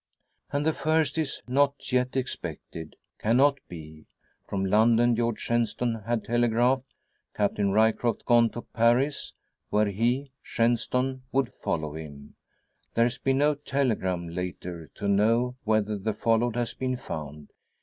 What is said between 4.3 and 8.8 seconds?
From London George Shenstone had telegraphed: "Captain Ryecroft gone to